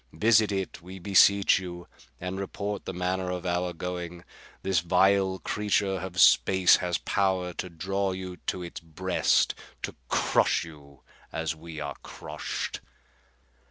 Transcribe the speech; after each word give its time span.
Visit 0.13 0.51
it, 0.51 0.81
we 0.81 0.97
beseech 0.97 1.59
you, 1.59 1.87
and 2.19 2.39
report 2.39 2.85
the 2.85 2.91
manner 2.93 3.29
of 3.29 3.45
our 3.45 3.71
going. 3.71 4.23
This 4.63 4.79
vile 4.79 5.37
creature 5.37 5.99
of 6.01 6.19
space 6.19 6.77
has 6.77 6.97
power 6.97 7.53
to 7.53 7.69
draw 7.69 8.11
you 8.11 8.37
to 8.47 8.63
its 8.63 8.79
breast, 8.79 9.53
to 9.83 9.95
crush 10.07 10.63
you 10.65 11.03
as 11.31 11.55
we 11.55 11.79
are 11.79 11.93
crushed." 12.01 12.81